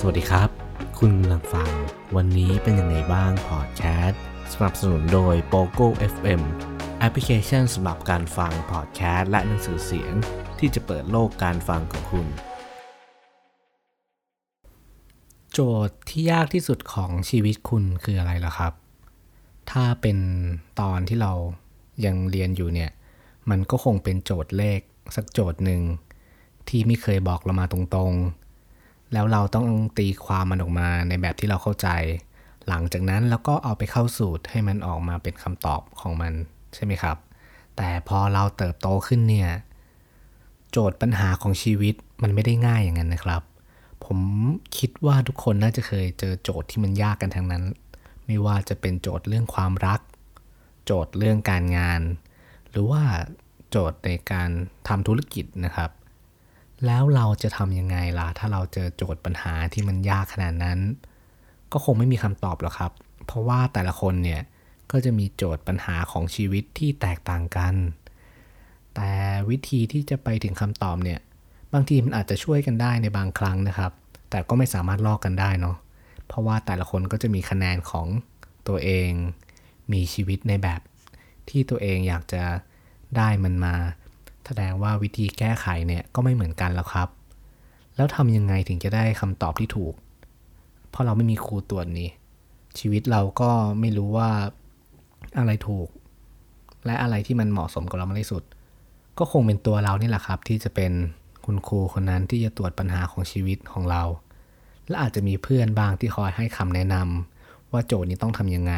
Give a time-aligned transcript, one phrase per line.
[0.00, 0.50] สวัสดีครับ
[0.98, 1.70] คุณกำลังฟัง
[2.16, 6.40] วันนี้เป็นยังไงบ้างพอดแคสต์สนับสนุนโดย POGO FM
[6.98, 10.12] แอปพลิเคชันสำหรับการฟังพอดแคสต์และหนังสือเสียง
[10.58, 12.26] ที่จะเปิดโลกการฟังของคุณ
[15.52, 18.72] โจทย์ที่ยากที่สุดของชีวิตคุณคืออะไรล่ะครับ
[19.70, 20.18] ถ้าเป็น
[20.80, 21.32] ตอนที่เรา
[22.04, 22.90] ยังเรียนอยู่เนี่ย
[23.50, 24.80] มันก็คงเป็นโจทย์เลข
[25.16, 25.82] สักโจทย์หนึ่ง
[26.68, 28.47] ที่ไม่เคยบอกเรามาตรงๆ
[29.12, 29.66] แล้วเราต้อง
[29.98, 31.88] ตีความมันออกมาในแบบที่เราเข้าใจ
[32.68, 36.32] หลังจากนั้นเราก็เอาไปเข้าสูตรให้มันออกมาเป็นคำตอบของมัน
[36.74, 37.16] ใช่ไหมครับ
[37.76, 39.50] แต่พอเราเติบโตขึ้นเนี่ย
[40.70, 43.42] โจทย์ปัญหาของชีวิตมันไม่ได้ง่ายอย่างนั้นนะครับ
[44.04, 44.18] ผม
[44.76, 47.64] คิดว่าทุกคนน่าจะเคยเจอโจทย์ที่มันยากกันทั้งนั้น
[48.26, 50.00] ไม่ว่าจะเป็นโจทย์เรื่องความรัก
[50.84, 52.00] โจทย์เรื่องการงาน
[52.70, 53.02] หรือว่า
[53.70, 54.50] โจทย์ในการ
[54.88, 55.90] ทำธุรกิจนะครับ
[56.86, 60.78] แล้วเราจะทำยังไงล่ะ ถ้าเราเจอโจทย์ปัญหาที่มันยากขนาดนั้น
[61.72, 62.92] ก็คงไม่มีคำตอบหรอกครับ
[63.26, 64.42] เพราะว่าแต่ละคนเนี่ย
[64.90, 67.74] ก็จะมีโจทย์ปัญหาของชีวิตที่แตกต่างกัน
[68.94, 69.12] แต่
[69.50, 71.20] วิธีที่จะไปถึงคำตอบเนี่ย
[71.74, 73.92] บางทีมันอาจจะช่วยกันได้ในบางครั้งนะครับ
[74.30, 75.76] แต่ก็ไม่สามารถลอกกันได้เนาะ
[76.26, 78.06] เพราะว่าแต่ละคนก็จะมีคะแนนของ
[78.68, 79.10] ตัวเอง
[79.92, 80.80] มีชีวิตในแบบ
[81.48, 82.42] ที่ตัวเองอยากจะ
[83.16, 83.74] ได้มันมา
[84.48, 87.08] แสดงว่าวิธีแก้ไขเนี่ยก็ไม่เหมือนกันแล้วครับ
[87.96, 89.94] แล้วทำยังไงถึงจะได้คำตอบที่ถูก
[90.90, 92.10] เพราะเราไม่มีครูตรวจนี่
[92.78, 94.30] ชีวิตเราก็ไม่รู้ว่า
[95.38, 95.88] อะไรถูก
[96.86, 98.42] และอะไรที่มันเหมาะสมกับเรามากที่สุด
[99.18, 100.92] ก็คงเป็นตัวเรานี่แหละครับ ที่จะเป็น
[101.44, 104.02] คุณครูคนนั้นที่จะตรวจปัญหาของชีวิตของเรา
[104.88, 108.74] และอาจจะมีเพื่อนบางที่คอยให้คำแนะนำว่าโจทย์นี้ต้องทำยังไง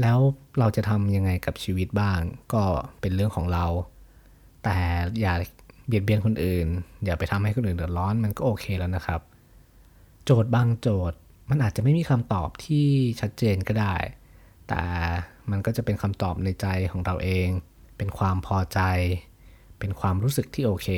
[0.00, 0.18] แล้ว
[0.58, 2.20] เราจะทำยังไงกับชีวิตบ้าง
[2.52, 2.64] ก็
[3.00, 3.66] เป็นเรื่องของเรา
[4.64, 4.76] แต่
[5.20, 5.34] อย่า
[5.86, 6.66] เบียดเบียนคนอื่น
[7.04, 9.20] อย่าไปทำให้คนอื่นเดือดร้อนมันก็โอเคแล้วนะครับ
[10.24, 11.18] โจทย์บางโจทย์
[11.50, 12.86] มันอาจจะไม่มีคำตอบที่
[13.20, 13.94] ชัดเจนก็ได้
[14.68, 14.82] แต่
[15.50, 17.48] มันก็จะเป็นคำตอบในใจของเราเอง
[17.96, 18.80] เป็นความพอใจ
[19.78, 20.88] เป็นความรู้สึกที่โอเค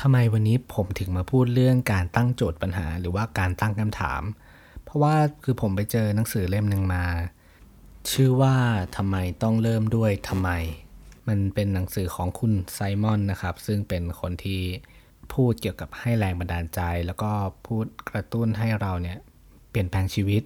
[0.00, 4.22] ทำไมวันนี้ผมถึงมาพูดเรื่องการตั้งโจทย์ปัญหา หรือว่าการตั้งคำถาม
[4.84, 5.14] เพราะว่า
[5.44, 7.04] คือผมไปเจอหนังสือเล่มหนึ่งมา
[8.12, 8.56] ชื่อว่า
[8.96, 10.50] ทำไมต้องเริ่มด้วยทำไม
[11.30, 14.62] มันเป็นหนังสือของคุณไซมอนนะครับ ซึ่งเป็นคนที่
[15.32, 17.30] พูดเกี่ยวกับให้แรงบันดาลใจ แล้วก็
[17.66, 19.18] พูดกระตุ้นให้เราเนี่ย
[19.70, 20.42] เปลี่ยนแปลงชีวิต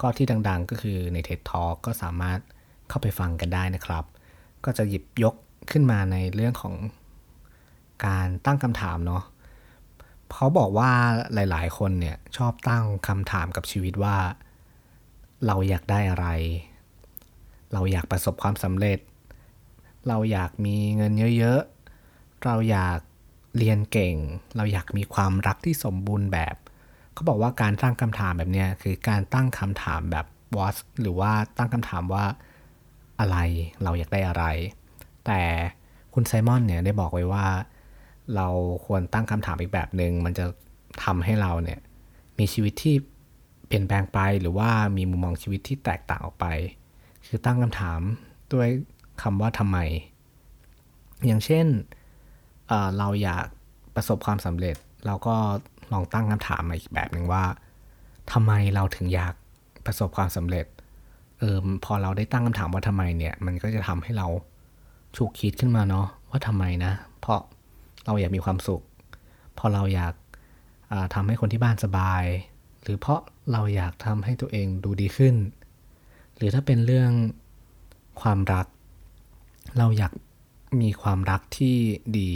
[0.00, 2.38] ก็ที่ดังๆก็คือใน TED Talk ก็สามารถ
[2.88, 4.04] เข้าไปฟังกันได้นะครับ
[4.64, 5.34] ก็จะหยิบยก
[5.70, 6.74] ขึ้นมาในเรื่องของ
[8.06, 9.22] การตั้งคำถามเนาะ
[10.32, 10.90] เขาบอกว่า
[11.34, 14.16] หลายๆ คนเนี่ยชอบตั้งคำถามกับชีวิตว่า
[15.46, 16.26] เราอยากได้อะไร
[17.72, 18.98] เราอยากประสบความสำเร็จ
[20.08, 22.98] เราอยากมีเงินเยอะๆ เราอยาก
[23.58, 24.16] เรียนเก่ง
[24.56, 26.56] เราอยากมีความรักที่สมบูรณ์แบบ
[27.12, 32.24] เขาบอกว่าการตั้งคำถามแบบนี้คือการตั้งคำถามแบบ what หรือว่าตั้งคำถามว่า
[33.20, 33.36] อะไร
[33.82, 34.44] เราอยากได้อะไร
[35.26, 35.40] แต่
[36.14, 37.46] คุณไซมอนเนี่ยได้บอกไว้ว่า
[38.36, 38.48] เรา
[38.86, 40.46] ควรตั้งคำถามอีกแบบหนึง่งมันจะ
[41.04, 41.80] ทำให้เราเนี่ย
[42.38, 42.94] มีชีวิตที่
[43.66, 46.46] เปลี่ยนแปลงไปหรือว่ามีมุมมองชีวิตที่แตกต่างออกไป
[47.26, 48.00] คือตั้งคำถาม
[48.52, 48.68] ด้วย
[49.22, 49.78] คำว่าทำไม
[51.26, 51.66] อย่างเช่น
[52.68, 53.46] เเราอยาก
[53.94, 54.76] ประสบความสำเร็จ
[55.06, 55.34] เราก็
[55.92, 57.44] ลองตั้งคำถามมาอีกแบบหนึ่งว่า
[58.32, 59.34] ทำไมเราถึงอยาก
[59.86, 60.66] ประสบความสำเร็จ
[61.38, 64.26] เออพอเราได้ตั้งคำถามว่าทำไมเนี่ย มันก็จะทำให้เรา
[65.16, 67.40] ฉุกคิดขึ้นมาเนาะว่าทำไมนะ เพราะ
[68.06, 68.82] เราอยากมีความสุข
[69.58, 70.14] พอเราอยาก
[71.14, 72.24] ทำให้คนที่บ้านสบาย
[72.82, 73.20] หรือเพราะ
[73.52, 75.34] เราอยากทำให้ตัวเองดูดีขึ้น
[76.36, 77.10] หรือถ้าเป็นเรื่อง
[78.20, 78.66] ความรัก
[79.78, 80.12] เราอยาก
[80.82, 81.76] มีความรักที่
[82.18, 82.30] ดี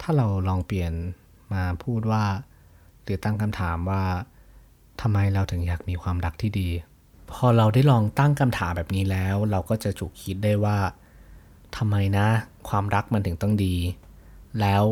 [0.00, 0.92] ถ้าเราลองเปลี่ยน
[1.54, 2.24] มาพูดว่า
[3.02, 4.02] หรือตั้งคำถามว่า
[5.00, 6.68] ทำไมเราถึงอยากมีความรักที่ดี
[7.32, 10.78] พอเราได้ลองตั้งคำถามแบบนี้แล้ว เราก็จะฉุกคิดได้ว่า
[11.76, 12.26] ทำไมนะ
[12.68, 13.76] ความรักมันถึงต้องดี
[14.60, 14.84] แล้ว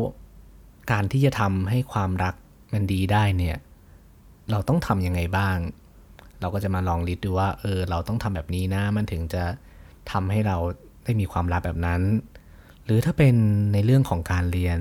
[0.91, 2.35] การที่จะทำให้ความรัก
[2.73, 3.57] มันดีได้เนี่ย
[4.51, 5.57] เราต้องทำยังไงบ้าง
[6.39, 9.43] เราก็จะมาลองลิสต์ดูว่า เออ เราต้องทำแบบนี้นะ มันถึงจะ
[10.11, 10.57] ทำให้เรา
[11.05, 12.01] ได้มีความรักแบบนั้น
[12.85, 13.35] หรือถ้าเป็น
[13.73, 14.79] ในเรื่องของการเรียน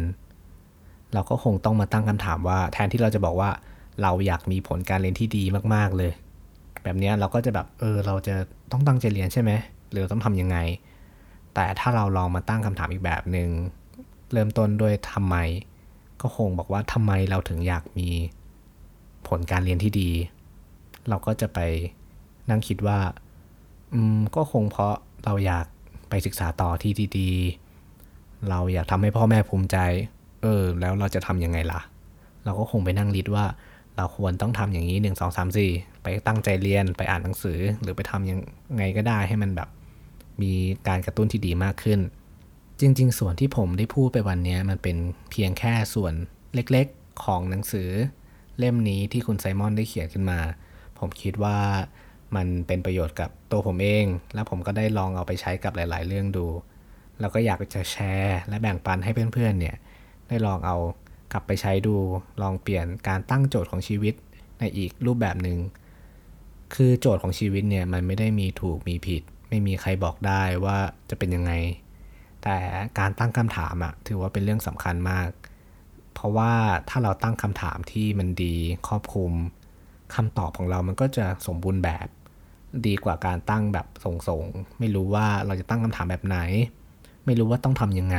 [1.15, 3.51] เราก็คงต้องมาตั้งคำถามว่า แทนที่เราจะบอกว่า
[4.03, 5.45] เราอยากมีผลการเรียนที่ดี
[5.75, 6.13] มาก ๆ เลย
[6.83, 8.35] แบบนี้เราก็จะแบบเออเราจะ
[8.73, 9.51] ต้องตั้งใจเรียนใช่ไหม
[9.91, 10.57] หรือต้องทำยังไง
[11.55, 13.49] แต่ถ้าเราลองมาตั้งคำถามอีกแบบหนึง่ง
[14.33, 15.37] เริ่มต้นด้วยทำไม
[16.21, 18.09] ก็คงบอกว่าทำไมเราถึงอยากมี
[19.29, 20.11] ผลการเรียนที่ดี
[21.09, 21.59] เราก็จะไป
[22.51, 22.99] นั่งคิดว่า
[23.93, 24.95] อืม ก็คงเพราะ
[25.25, 25.67] เราอยาก
[26.15, 29.77] ไปศึกษาต่อที่ดีๆ เราอยากทำให้พ่อแม่ภูมิใจ
[30.43, 31.81] เออ แล้วเราจะทำยังไงล่ะ
[32.45, 33.45] เราก็คงไปนั่งลิดว่า
[33.97, 35.71] เราควรต้องทำอย่างนี้หนึ่งสองสามสี่
[36.03, 38.39] ไปตั้งใจเรียนไปอ่านหนังสือ หรือไปทำยัง
[38.77, 39.69] ไงก็ได้ให้มันแบบ
[40.43, 40.53] มี
[40.89, 42.01] การกระตุ้นที่ดีมากขึ้น
[42.81, 44.97] จริง ๆ ส่วนที่ผมได้พูดไปวันนี้มันเป็น
[45.31, 46.13] เพียงแค่ส่วน
[46.55, 47.89] เล็กๆของหนังสือ
[48.59, 50.41] เล่มนี้ที่คุณไซมอนได้เขียนขึ้นมา
[50.99, 51.59] ผมคิดว่า
[52.37, 56.47] มันเป็นประโยชน์กับตัวผมเอง แล้วผมก็ได้ลองเอาไปใช้กับหลาย ๆ เรื่องดู
[57.21, 59.77] แล้วก็อยากจะแชร์ และแบ่งปันให้เพื่อน ๆ เนี่ย
[60.29, 60.77] ได้ลองเอา
[61.33, 61.97] กลับไปใช้ดู
[62.43, 64.15] ลองเปลี่ยนการตั้งโจทย์ของชีวิต
[64.59, 65.59] ในอีกรูปแบบหนึง่ง
[66.75, 70.79] คือโจทย์ของชีวิตเนี่ยมันไม่ได้มีถูกมีผิด ไม่มีใครบอกได้ว่า
[71.11, 71.53] จะเป็นยังไง
[72.43, 72.57] แต่
[72.99, 75.31] การตั้งคำถามอะถือว่าเป็นเรื่องสำคัญมาก
[76.15, 76.53] เพราะว่า
[76.89, 78.55] ถ้าเราตั้งคำถามที่มันดี
[78.89, 79.33] ครอบคลุม
[80.15, 82.09] คำตอบของเรามันก็จะสมบูรณ์แบบ
[82.87, 86.39] ดีกว่าการตั้งแบบส่งๆ ไม่รู้ว่าเราจะตั้งคำถามแบบไหน
[87.25, 88.19] ไม่รู้ว่าต้องทำยังไง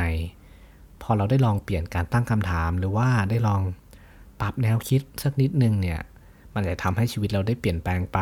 [1.02, 3.60] พอเราได้ลองเปลี่ยนการตั้งคำถามหรือว่าได้ลอง
[4.40, 6.00] ปรับแนวคิดสักนิดนึงเนี่ย
[6.54, 8.18] มันจะทำให้ชีวิตเราได้เปลี่ยนแปลงไป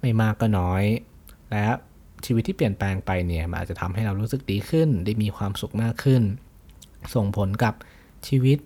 [0.00, 0.84] ไม่มากก็น้อย
[1.50, 1.64] และ
[2.24, 6.22] ชีวิตที่เปลี่ยนแปลงไปเนี่ยมันอาจจะทำให้เรารู้สึกดีขึ้น ได้มีความสุขมากขึ้น
[7.14, 7.74] ส่งผลกับ
[8.28, 8.58] ชีวิต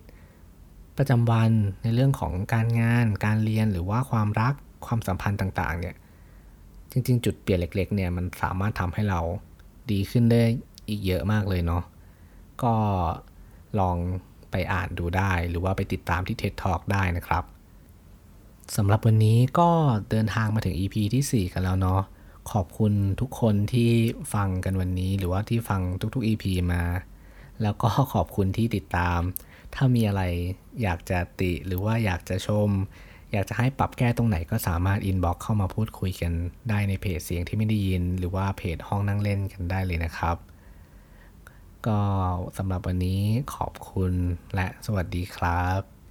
[0.99, 1.50] ประจำวัน
[1.82, 4.54] ในเรื่องของการงาน การเรียนหรือว่าความรัก
[4.87, 5.94] ความสัมพันธ์ต่างๆเนี่ย
[6.92, 9.20] จริง ๆ จุดเปลี่ยนเล็ก ๆ เนี่ยมันสามารถทำให้เรา
[9.90, 10.42] ดีขึ้นได้
[10.88, 11.82] อีกเยอะมากเลยเนาะ
[12.62, 12.74] ก็
[13.80, 13.96] ลอง
[14.50, 17.44] ไปอ่านดูได้หรือว่าไปติดตามที่ TED Talk ได้นะครับ
[18.76, 19.70] สำหรับวันนี้ก็
[20.10, 22.02] เดินทางมาถึง EP ที่ 4 กันแล้วเนาะ
[22.52, 23.90] ขอบคุณทุกคนที่
[24.34, 25.80] ฟังกันวันนี้ หรือว่าที่ฟัง
[26.14, 26.82] ทุกๆ EP มา
[27.62, 29.20] แล้วก็ขอบคุณที่ติดตาม
[29.74, 30.22] ถ้ามีอะไร
[30.82, 32.68] อยากจะติหรือว่าอยากจะชม
[33.32, 36.32] อยากจะให้ปรับแก้ตรงไหนก็สามารถอินบ็อกเข้ามาพูดคุยกัน
[36.70, 40.37] ได้ในเพจเสียงที่ไม่ได้ยิน หรือว่าเพจห้องนั่งเล่นกันได้เลยนะครับ
[41.87, 42.00] ก็
[42.58, 43.23] สำหรับวันนี้
[43.55, 44.12] ขอบคุณ
[44.55, 46.01] และสวัสดีครับ